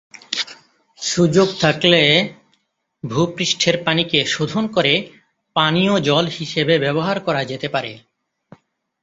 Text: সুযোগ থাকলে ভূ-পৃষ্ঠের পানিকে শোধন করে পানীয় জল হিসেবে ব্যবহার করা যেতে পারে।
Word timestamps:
সুযোগ 0.99 1.47
থাকলে 1.59 2.01
ভূ-পৃষ্ঠের 3.03 3.83
পানিকে 3.83 4.25
শোধন 4.25 4.67
করে 4.67 4.93
পানীয় 5.55 5.99
জল 6.01 6.25
হিসেবে 6.39 6.79
ব্যবহার 6.79 7.19
করা 7.19 7.43
যেতে 7.43 7.67
পারে। 7.69 7.91